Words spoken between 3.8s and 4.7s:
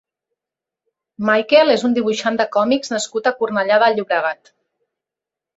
de Llobregat.